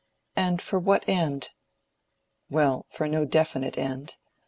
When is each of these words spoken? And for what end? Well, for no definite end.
And 0.35 0.63
for 0.63 0.79
what 0.79 1.07
end? 1.07 1.51
Well, 2.49 2.87
for 2.89 3.07
no 3.07 3.23
definite 3.23 3.77
end. 3.77 4.15